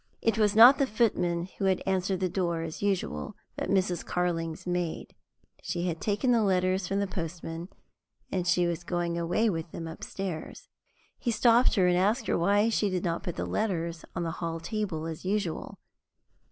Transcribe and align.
It 0.23 0.39
was 0.39 0.55
not 0.55 0.79
the 0.79 0.87
footman 0.87 1.47
who 1.59 1.65
had 1.65 1.83
answered 1.85 2.21
the 2.21 2.27
door, 2.27 2.63
as 2.63 2.81
usual, 2.81 3.35
but 3.55 3.69
Mrs. 3.69 4.03
Carling's 4.03 4.65
maid. 4.65 5.13
She 5.61 5.85
had 5.85 6.01
taken 6.01 6.31
the 6.31 6.41
letters 6.41 6.87
from 6.87 6.97
the 6.99 7.05
postman, 7.05 7.69
and 8.31 8.47
she 8.47 8.65
was 8.65 8.83
going 8.83 9.15
away 9.19 9.47
with 9.47 9.69
them 9.71 9.87
upstairs. 9.87 10.67
He 11.19 11.29
stopped 11.29 11.75
her, 11.75 11.85
and 11.85 11.97
asked 11.99 12.25
her 12.25 12.35
why 12.35 12.69
she 12.69 12.89
did 12.89 13.03
not 13.03 13.21
put 13.21 13.35
the 13.35 13.45
letters 13.45 14.03
on 14.15 14.23
the 14.23 14.31
hall 14.41 14.59
table 14.59 15.05
as 15.05 15.23
usual. 15.23 15.77